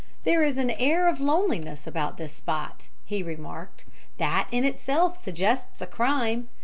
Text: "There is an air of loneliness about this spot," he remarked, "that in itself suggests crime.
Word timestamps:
"There 0.23 0.41
is 0.43 0.57
an 0.57 0.71
air 0.71 1.07
of 1.07 1.19
loneliness 1.19 1.85
about 1.85 2.17
this 2.17 2.33
spot," 2.33 2.87
he 3.05 3.21
remarked, 3.21 3.85
"that 4.17 4.47
in 4.51 4.63
itself 4.65 5.15
suggests 5.15 5.79
crime. 5.91 6.49